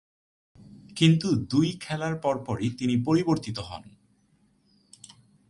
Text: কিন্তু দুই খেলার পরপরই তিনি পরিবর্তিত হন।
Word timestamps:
কিন্তু 0.95 1.27
দুই 1.35 1.67
খেলার 1.81 2.15
পরপরই 2.15 2.69
তিনি 2.69 2.95
পরিবর্তিত 3.05 3.57
হন। 3.59 3.83